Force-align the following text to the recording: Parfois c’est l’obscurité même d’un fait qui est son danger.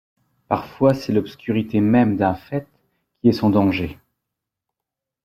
Parfois 0.47 0.95
c’est 0.95 1.13
l’obscurité 1.13 1.79
même 1.79 2.17
d’un 2.17 2.33
fait 2.33 2.65
qui 3.21 3.29
est 3.29 3.33
son 3.33 3.51
danger. 3.51 3.99